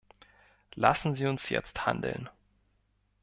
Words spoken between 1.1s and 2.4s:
Sie uns jetzt handeln!